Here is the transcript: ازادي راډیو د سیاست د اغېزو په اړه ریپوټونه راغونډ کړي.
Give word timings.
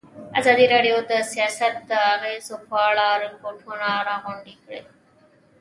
ازادي 0.39 0.65
راډیو 0.73 0.97
د 1.11 1.13
سیاست 1.31 1.73
د 1.89 1.91
اغېزو 2.15 2.55
په 2.69 2.77
اړه 2.89 3.05
ریپوټونه 3.23 3.87
راغونډ 4.07 4.45
کړي. 4.63 4.81